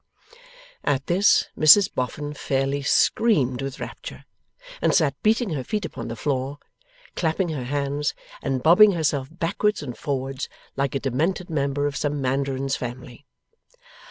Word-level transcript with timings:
At 0.83 1.05
this, 1.05 1.47
Mrs 1.55 1.93
Boffin 1.93 2.33
fairly 2.33 2.81
screamed 2.81 3.61
with 3.61 3.79
rapture, 3.79 4.25
and 4.81 4.95
sat 4.95 5.13
beating 5.21 5.51
her 5.51 5.63
feet 5.63 5.85
upon 5.85 6.07
the 6.07 6.15
floor, 6.15 6.57
clapping 7.15 7.49
her 7.49 7.65
hands, 7.65 8.15
and 8.41 8.63
bobbing 8.63 8.93
herself 8.93 9.27
backwards 9.31 9.83
and 9.83 9.95
forwards, 9.95 10.49
like 10.75 10.95
a 10.95 10.99
demented 10.99 11.51
member 11.51 11.85
of 11.85 11.95
some 11.95 12.19
Mandarin's 12.19 12.75
family. 12.75 13.27